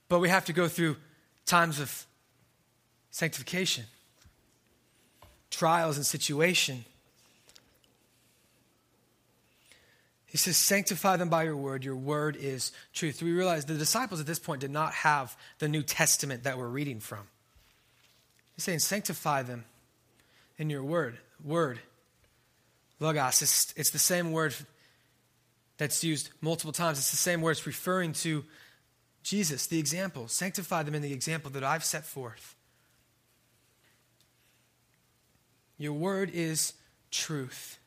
[0.08, 0.98] But we have to go through
[1.46, 2.08] times of
[3.12, 3.86] sanctification,
[5.60, 6.86] trials and situation.
[10.26, 11.84] He says, Sanctify them by your word.
[11.84, 13.22] Your word is truth.
[13.22, 16.70] We realize the disciples at this point did not have the New Testament that we're
[16.70, 17.28] reading from.
[18.56, 19.66] He's saying, Sanctify them
[20.58, 21.18] in your word.
[21.44, 21.80] Word.
[23.02, 23.42] Logos.
[23.42, 24.56] It's, it's the same word
[25.78, 27.00] that's used multiple times.
[27.00, 27.52] It's the same word.
[27.52, 28.46] It's referring to
[29.24, 30.30] Jesus, the example.
[30.30, 32.56] Sanctify them in the example that I've set forth.
[35.80, 36.74] Your word is
[37.10, 37.80] truth.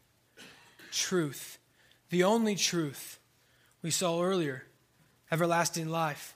[0.90, 1.59] Truth.
[2.09, 3.20] The only truth
[3.83, 4.64] we saw earlier,
[5.31, 6.35] everlasting life.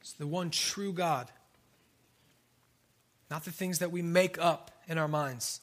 [0.00, 1.28] It's the one true God.
[3.30, 5.60] Not the things that we make up in our minds.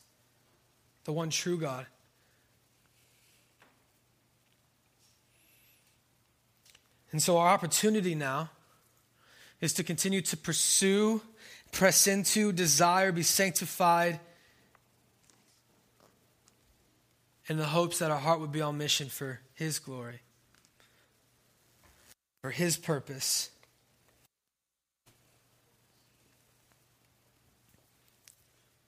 [1.06, 1.86] The one true God.
[7.12, 8.50] And so, our opportunity now
[9.62, 11.22] is to continue to pursue,
[11.74, 14.20] press into, desire, be sanctified
[17.48, 20.22] in the hopes that our heart would be on mission for His glory,
[22.42, 23.50] for His purpose.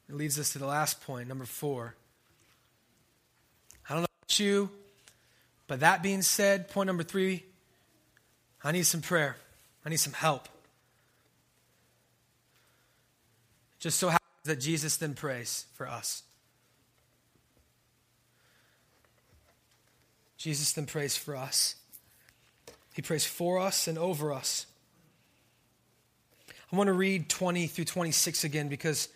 [0.08, 1.96] It leads us to the last point, number four.
[3.90, 4.70] I don't know about you,
[5.68, 7.44] but that being said, point number three
[8.64, 9.38] I need some prayer.
[9.86, 10.50] I need some help.
[13.86, 16.24] Just so happens that Jesus then prays for us.
[20.38, 21.76] Jesus then prays for us.
[22.96, 24.66] He prays for us and over us.
[26.74, 29.08] I want to read 20 through 26 again because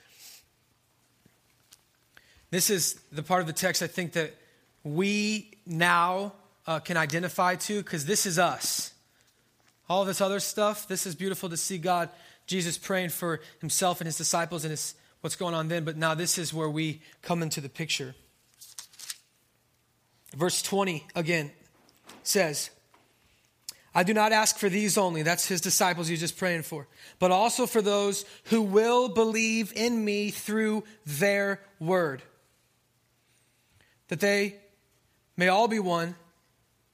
[2.51, 4.35] this is the part of the text I think that
[4.83, 6.33] we now
[6.67, 8.93] uh, can identify to because this is us.
[9.89, 12.09] All this other stuff, this is beautiful to see God,
[12.49, 16.15] Jesus praying for himself and his disciples and his, what's going on then, but now
[16.15, 18.15] this is where we come into the picture.
[20.35, 21.51] Verse 20 again
[22.23, 22.71] says,
[23.93, 26.87] I do not ask for these only, that's his disciples he's just praying for,
[27.19, 32.23] but also for those who will believe in me through their word,
[34.07, 34.55] that they
[35.37, 36.15] may all be one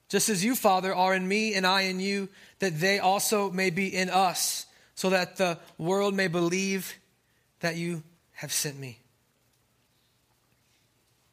[0.09, 3.69] just as you, Father, are in me and I in you, that they also may
[3.69, 4.65] be in us,
[4.95, 6.95] so that the world may believe
[7.59, 8.99] that you have sent me.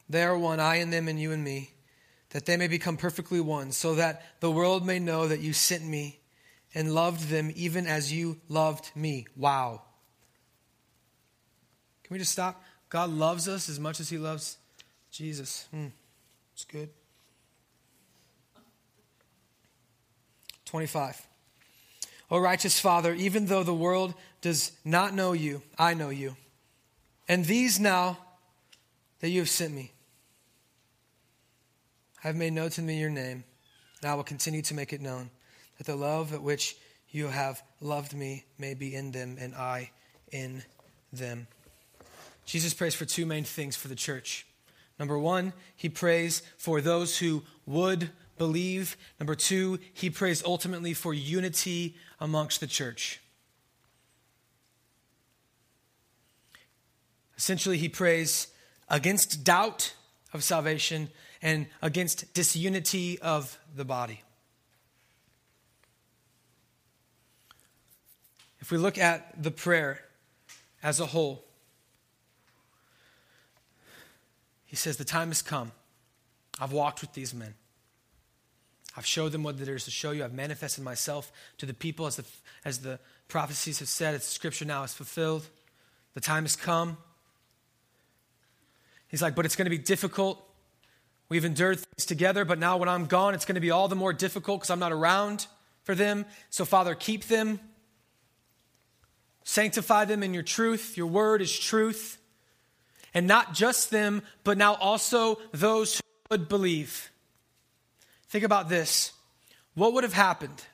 [0.08, 1.70] They are one, I in them and you and me,
[2.30, 5.84] that they may become perfectly one, so that the world may know that you sent
[5.84, 6.20] me
[6.74, 9.26] and loved them even as you loved me.
[9.36, 9.82] Wow.
[12.04, 12.62] Can we just stop?
[12.88, 14.58] God loves us as much as he loves
[15.10, 15.66] Jesus.
[15.70, 15.88] Hmm.
[16.54, 16.90] It's good.
[20.66, 21.26] 25.
[22.32, 26.34] O righteous Father, even though the world does not know you, I know you.
[27.28, 28.16] And these now
[29.20, 29.92] that you have sent me,
[32.24, 33.44] I have made known to me your name,
[34.00, 35.28] and I will continue to make it known,
[35.76, 36.74] that the love at which
[37.10, 39.90] you have loved me may be in them, and I
[40.30, 40.62] in
[41.12, 41.48] them.
[42.46, 44.46] Jesus prays for two main things for the church.
[44.98, 48.96] Number one, he prays for those who would believe.
[49.20, 53.20] Number two, he prays ultimately for unity amongst the church.
[57.36, 58.46] Essentially, he prays
[58.88, 59.94] against doubt
[60.32, 61.10] of salvation
[61.42, 64.22] and against disunity of the body.
[68.60, 70.04] If we look at the prayer
[70.80, 71.44] as a whole,
[74.64, 75.72] he says, The time has come.
[76.60, 77.54] I've walked with these men.
[78.96, 80.24] I've showed them what there is to show you.
[80.24, 82.24] I've manifested myself to the people as the,
[82.64, 85.46] as the prophecies have said, the scripture now is fulfilled.
[86.14, 86.98] The time has come.
[89.08, 90.42] He's like, but it's going to be difficult.
[91.28, 93.96] We've endured things together, but now when I'm gone, it's going to be all the
[93.96, 95.46] more difficult because I'm not around
[95.84, 96.26] for them.
[96.50, 97.60] So, Father, keep them.
[99.44, 100.96] Sanctify them in your truth.
[100.96, 102.18] Your word is truth.
[103.14, 107.10] And not just them, but now also those who would believe.
[108.32, 109.12] Think about this.
[109.74, 110.64] What would have happened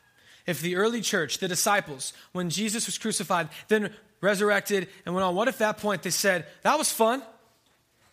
[0.47, 5.35] if the early church, the disciples, when Jesus was crucified, then resurrected and went on?
[5.35, 7.21] What if at that point they said, That was fun?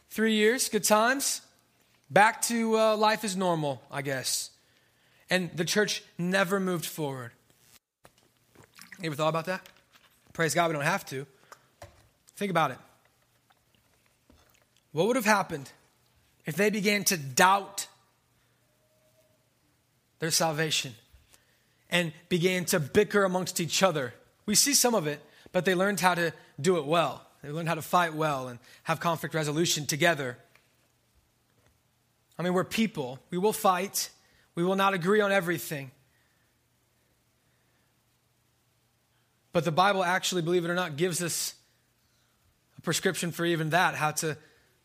[0.10, 1.42] Three years, good times?
[2.10, 4.50] Back to uh, life as normal, I guess.
[5.30, 7.30] And the church never moved forward.
[9.00, 9.62] You ever thought about that?
[10.34, 11.28] Praise God, we don't have to.
[12.36, 12.80] Think about it.
[14.92, 15.72] What would have happened
[16.48, 17.86] if they began to doubt
[20.26, 20.96] their salvation
[21.92, 24.12] and began to bicker amongst each other.
[24.48, 25.20] We see some of it,
[25.52, 27.24] but they learned how to do it well.
[27.44, 30.40] They learned how to fight well and have conflict resolution together.
[32.40, 33.20] I mean, we're people.
[33.30, 34.10] We will fight.
[34.56, 35.92] We will not agree on everything.
[39.54, 41.54] But the Bible actually, believe it or not, gives us
[42.80, 44.38] a prescription for even that how to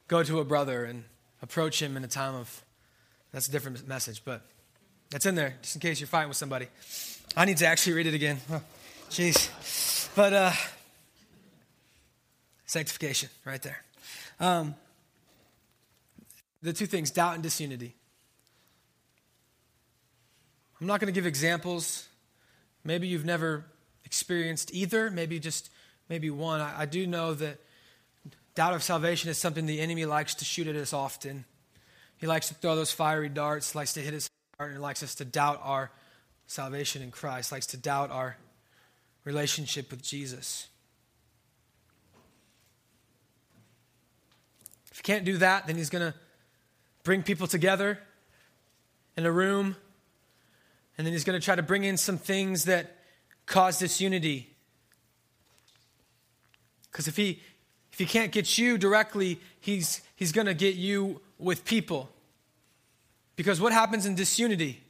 [0.06, 1.04] go to a brother and
[1.40, 2.62] approach him in a time of.
[3.32, 4.42] That's a different message, but
[5.10, 6.68] that's in there, just in case you're fighting with somebody.
[7.36, 8.40] I need to actually read it again.
[9.10, 10.08] Jeez.
[10.14, 10.52] But uh,
[12.66, 13.82] sanctification, right there.
[14.38, 14.74] Um,
[16.62, 17.94] the two things doubt and disunity.
[20.80, 22.06] I'm not going to give examples.
[22.84, 23.64] Maybe you've never
[24.04, 25.70] experienced either, maybe just
[26.08, 26.60] maybe one.
[26.60, 27.58] I, I do know that
[28.54, 31.44] doubt of salvation is something the enemy likes to shoot at us often.
[32.18, 34.30] He likes to throw those fiery darts, likes to hit us
[34.68, 35.90] and likes us to doubt our
[36.46, 38.36] salvation in Christ, likes to doubt our
[39.24, 40.68] relationship with Jesus.
[44.90, 46.18] If he can't do that, then he's going to
[47.04, 47.98] bring people together
[49.16, 49.76] in a room,
[50.98, 52.96] and then he's going to try to bring in some things that
[53.46, 54.50] cause disunity.
[56.90, 57.40] Because if he
[57.92, 62.10] if he can't get you directly, he's he's going to get you with people.
[63.40, 64.82] Because what happens in disunity?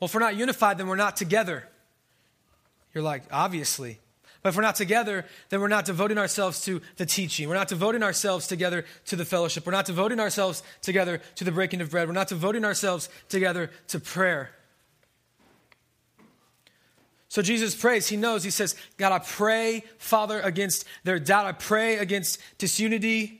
[0.00, 1.68] Well, if we're not unified, then we're not together.
[2.94, 3.98] You're like, obviously.
[4.42, 7.46] But if we're not together, then we're not devoting ourselves to the teaching.
[7.46, 9.66] We're not devoting ourselves together to the fellowship.
[9.66, 12.08] We're not devoting ourselves together to the breaking of bread.
[12.08, 14.48] We're not devoting ourselves together to prayer.
[17.28, 18.08] So Jesus prays.
[18.08, 18.44] He knows.
[18.44, 21.44] He says, God, I pray, Father, against their doubt.
[21.44, 23.37] I pray against disunity.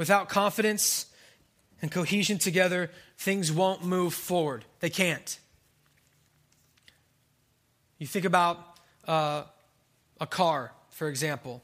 [0.00, 1.04] Without confidence
[1.82, 4.64] and cohesion together, things won't move forward.
[4.78, 5.38] They can't.
[7.98, 9.42] You think about uh,
[10.18, 11.62] a car, for example.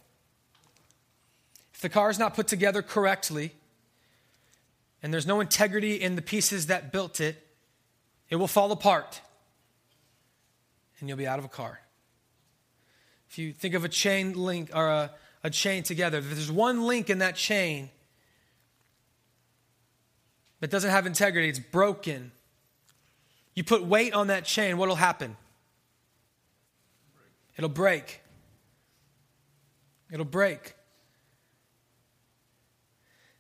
[1.72, 3.53] If the car is not put together correctly,
[5.03, 7.43] and there's no integrity in the pieces that built it,
[8.28, 9.22] it will fall apart
[11.01, 11.80] and you'll be out of a car.
[13.30, 15.11] If you think of a chain link or a,
[15.43, 17.89] a chain together, if there's one link in that chain
[20.61, 22.33] that doesn't have integrity, it's broken.
[23.55, 25.37] You put weight on that chain, what'll happen?
[27.57, 28.21] It'll break.
[30.11, 30.75] It'll break.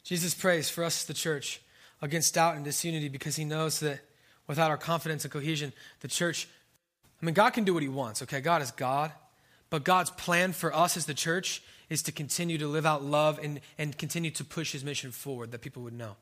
[0.02, 1.60] Jesus prays for us, the church,
[2.00, 4.00] against doubt and disunity because he knows that
[4.46, 6.48] without our confidence and cohesion, the church,
[7.20, 8.40] I mean, God can do what he wants, okay?
[8.40, 9.12] God is God.
[9.68, 13.40] But God's plan for us as the church is to continue to live out love
[13.42, 16.16] and, and continue to push his mission forward that people would know.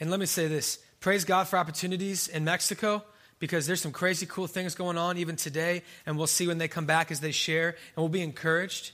[0.00, 3.04] And let me say this praise God for opportunities in Mexico
[3.38, 6.68] because there's some crazy cool things going on even today, and we'll see when they
[6.68, 8.92] come back as they share, and we'll be encouraged.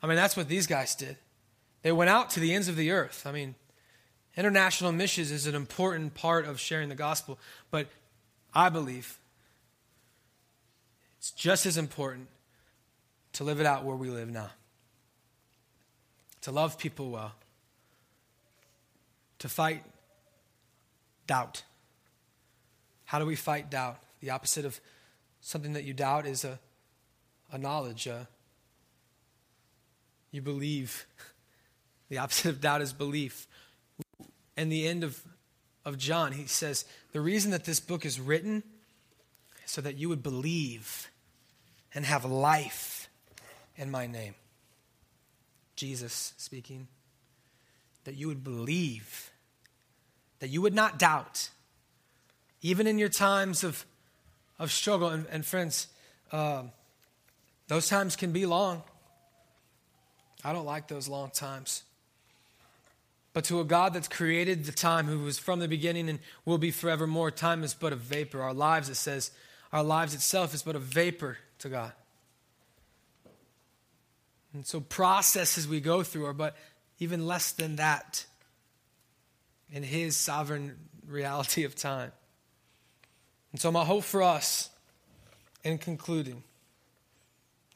[0.00, 1.16] I mean, that's what these guys did.
[1.82, 3.26] They went out to the ends of the earth.
[3.26, 3.56] I mean,
[4.36, 7.38] international missions is an important part of sharing the gospel,
[7.72, 7.88] but
[8.54, 9.18] I believe
[11.18, 12.28] it's just as important
[13.32, 14.50] to live it out where we live now,
[16.42, 17.32] to love people well,
[19.44, 19.84] to fight
[21.26, 21.64] doubt.
[23.04, 23.98] How do we fight doubt?
[24.20, 24.80] The opposite of
[25.42, 26.58] something that you doubt is a,
[27.52, 28.06] a knowledge.
[28.06, 28.26] A,
[30.30, 31.06] you believe.
[32.10, 33.48] The opposite of doubt is belief.
[34.56, 35.20] And the end of,
[35.86, 38.62] of John, he says, The reason that this book is written
[39.64, 41.08] is so that you would believe
[41.94, 43.08] and have life
[43.76, 44.34] in my name.
[45.76, 46.88] Jesus speaking.
[48.04, 49.32] That you would believe,
[50.44, 51.48] that you would not doubt,
[52.60, 53.86] even in your times of,
[54.58, 55.08] of struggle.
[55.08, 55.86] And, and friends,
[56.32, 56.64] uh,
[57.66, 58.82] those times can be long.
[60.44, 61.82] I don't like those long times.
[63.32, 66.58] But to a God that's created the time, who was from the beginning and will
[66.58, 68.42] be forevermore, time is but a vapor.
[68.42, 69.30] Our lives, it says,
[69.72, 71.92] our lives itself is but a vapor to God.
[74.52, 76.54] And so processes we go through are but
[76.98, 78.26] even less than that
[79.70, 82.12] in His sovereign reality of time.
[83.52, 84.70] And so, my hope for us
[85.62, 86.42] in concluding,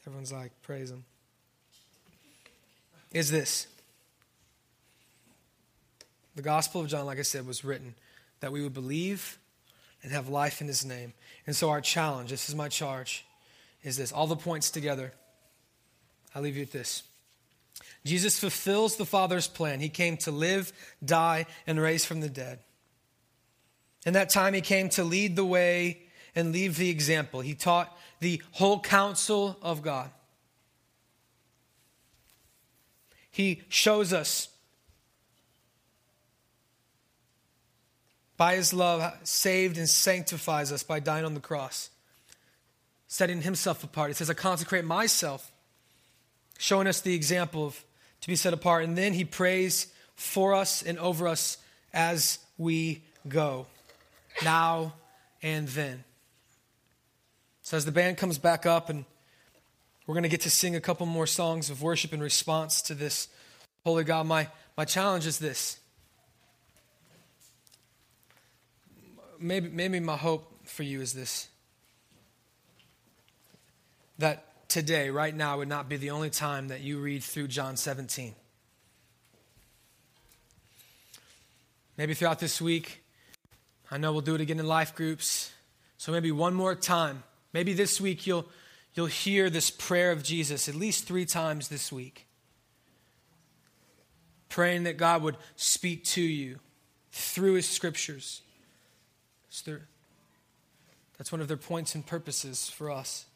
[0.06, 1.04] everyone's like, praise Him,
[3.12, 3.66] is this.
[6.34, 7.94] The Gospel of John, like I said, was written
[8.40, 9.38] that we would believe
[10.02, 11.12] and have life in His name.
[11.46, 13.24] And so, our challenge, this is my charge,
[13.82, 15.12] is this all the points together.
[16.34, 17.02] I'll leave you with this.
[18.08, 19.80] Jesus fulfills the Father's plan.
[19.80, 20.72] He came to live,
[21.04, 22.58] die, and raise from the dead.
[24.04, 26.00] In that time, he came to lead the way
[26.34, 27.40] and leave the example.
[27.40, 30.10] He taught the whole counsel of God.
[33.30, 34.48] He shows us
[38.36, 41.90] by his love, saved and sanctifies us by dying on the cross,
[43.08, 44.10] setting himself apart.
[44.10, 45.52] He says, I consecrate myself
[46.58, 47.84] showing us the example of
[48.20, 48.84] to be set apart.
[48.84, 51.58] And then he prays for us and over us
[51.92, 53.66] as we go,
[54.42, 54.94] now
[55.42, 56.04] and then.
[57.62, 59.04] So as the band comes back up, and
[60.06, 62.94] we're going to get to sing a couple more songs of worship in response to
[62.94, 63.28] this
[63.84, 65.78] holy God, my, my challenge is this.
[69.38, 71.48] Maybe, maybe my hope for you is this
[74.18, 77.76] that today, right now, would not be the only time that you read through John
[77.76, 78.34] 17.
[81.96, 83.02] Maybe throughout this week,
[83.90, 85.50] I know we'll do it again in life groups.
[85.96, 87.24] So maybe one more time.
[87.52, 88.46] Maybe this week you'll,
[88.94, 92.26] you'll hear this prayer of Jesus at least three times this week.
[94.48, 96.60] Praying that God would speak to you
[97.10, 98.42] through his scriptures.
[101.16, 103.26] That's one of their points and purposes for us.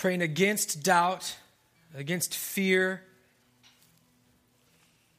[0.00, 1.36] Praying against doubt,
[1.94, 3.02] against fear,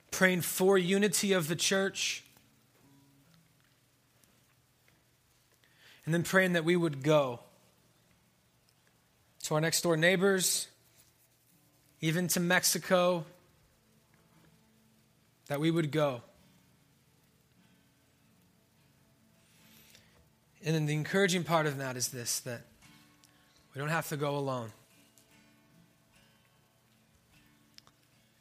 [0.09, 2.23] praying for unity of the church,
[6.03, 7.39] and then praying that we would go
[9.43, 10.67] to our next door neighbors,
[11.99, 13.23] even to Mexico,
[15.45, 16.23] that we would go.
[20.65, 22.70] And then the encouraging part of that is this that
[23.73, 24.71] we don't have to go alone.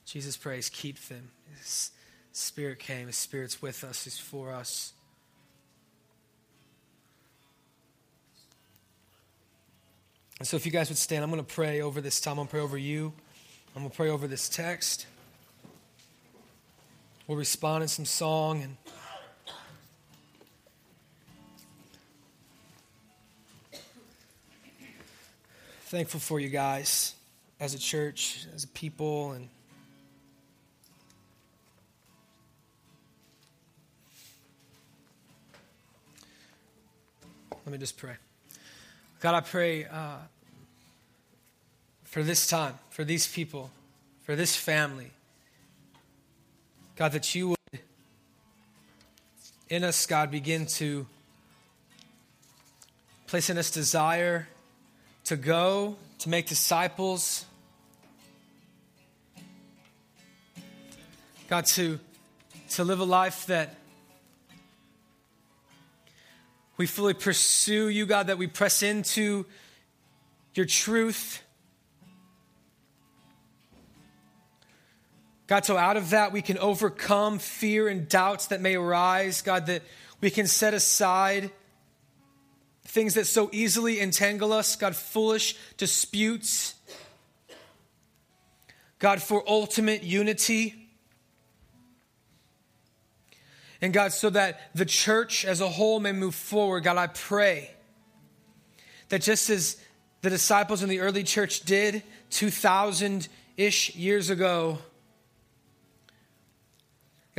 [0.05, 1.31] Jesus prays, keep them.
[1.59, 1.93] His
[2.33, 4.93] Spirit came, His Spirit's with us, He's for us.
[10.39, 12.33] And so, if you guys would stand, I'm going to pray over this time.
[12.33, 13.13] I'm going to pray over you.
[13.77, 15.07] I'm going to pray over this text.
[17.27, 18.77] We'll respond in some song and.
[25.91, 27.17] Thankful for you guys
[27.59, 29.49] as a church, as a people, and
[37.67, 38.15] let me just pray.
[39.19, 40.19] God, I pray uh,
[42.05, 43.73] for this time, for these people,
[44.23, 45.11] for this family.
[46.95, 47.81] God, that you would,
[49.69, 51.05] in us, God, begin to
[53.27, 54.47] place in us desire
[55.31, 57.45] to go, to make disciples.
[61.49, 62.01] God, to
[62.71, 63.77] to live a life that
[66.79, 69.47] we fully pursue you, God, that we press into
[70.57, 71.41] your truth.
[75.47, 79.43] God, so out of that we can overcome fear and doubts that may arise.
[79.43, 79.83] God, that
[80.21, 81.53] we can set aside
[82.85, 84.77] things that so easily entangle us.
[84.77, 86.75] God, foolish disputes.
[88.99, 90.89] God, for ultimate unity.
[93.81, 97.71] And God, so that the church as a whole may move forward, God, I pray
[99.09, 99.77] that just as
[100.23, 104.79] the disciples in the early church did 2,000 ish years ago,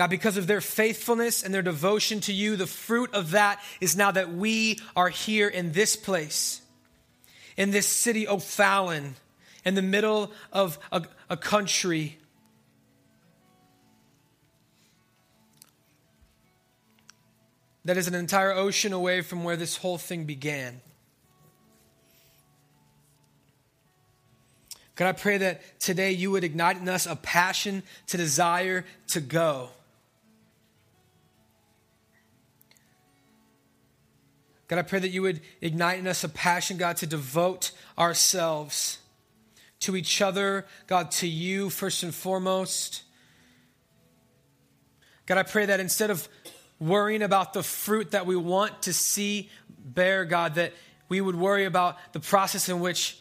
[0.01, 3.95] God, because of their faithfulness and their devotion to you, the fruit of that is
[3.95, 6.59] now that we are here in this place,
[7.55, 9.13] in this city, O'Fallon,
[9.63, 12.17] in the middle of a, a country
[17.85, 20.81] that is an entire ocean away from where this whole thing began.
[24.95, 29.21] God, I pray that today you would ignite in us a passion to desire to
[29.21, 29.69] go.
[34.71, 38.99] God, I pray that you would ignite in us a passion, God, to devote ourselves
[39.81, 43.03] to each other, God, to you first and foremost.
[45.25, 46.25] God, I pray that instead of
[46.79, 50.71] worrying about the fruit that we want to see bear, God, that
[51.09, 53.19] we would worry about the process in which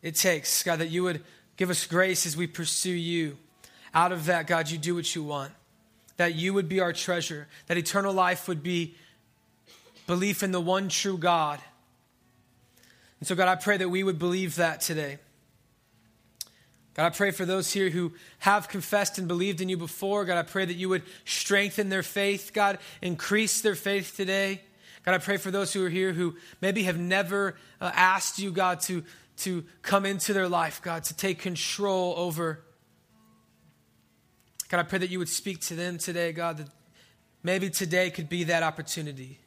[0.00, 0.62] it takes.
[0.62, 1.24] God, that you would
[1.56, 3.36] give us grace as we pursue you.
[3.92, 5.50] Out of that, God, you do what you want.
[6.18, 8.94] That you would be our treasure, that eternal life would be
[10.06, 11.60] belief in the one true God.
[13.18, 15.18] And so, God, I pray that we would believe that today.
[16.94, 20.24] God, I pray for those here who have confessed and believed in you before.
[20.24, 22.52] God, I pray that you would strengthen their faith.
[22.54, 24.62] God, increase their faith today.
[25.04, 28.50] God, I pray for those who are here who maybe have never uh, asked you,
[28.50, 29.04] God, to,
[29.38, 32.64] to come into their life, God, to take control over.
[34.68, 36.68] God, I pray that you would speak to them today, God, that
[37.42, 39.38] maybe today could be that opportunity.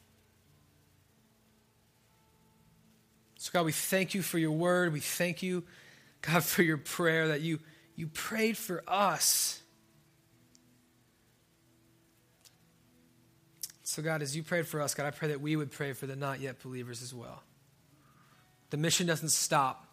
[3.41, 4.91] So, God, we thank you for your word.
[4.91, 5.63] We thank you
[6.21, 7.59] God, for your prayer that you,
[7.95, 9.61] you prayed for us.
[13.83, 16.05] So, God, as you prayed for us, God, I pray that we would pray for
[16.05, 17.41] the not yet believers as well.
[18.71, 19.87] The mission doesn't stop.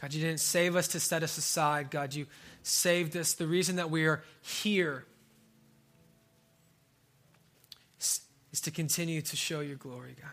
[0.00, 1.90] God, you didn't save us to set us aside.
[1.90, 2.24] God, you
[2.62, 3.34] saved us.
[3.34, 5.04] The reason that we are here
[8.00, 10.32] is to continue to show your glory, God.